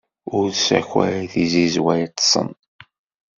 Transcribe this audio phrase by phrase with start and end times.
[0.35, 2.47] Ur ssakway tizizwa yiṭṭsen!